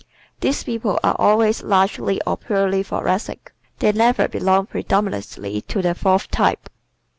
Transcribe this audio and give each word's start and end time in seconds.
These 0.39 0.63
people 0.63 0.99
are 1.03 1.15
always 1.19 1.61
largely 1.61 2.19
or 2.25 2.35
purely 2.35 2.81
Thoracic. 2.81 3.53
They 3.77 3.91
never 3.91 4.27
belong 4.27 4.65
predominately 4.65 5.61
to 5.67 5.83
the 5.83 5.93
fourth 5.93 6.31
type. 6.31 6.71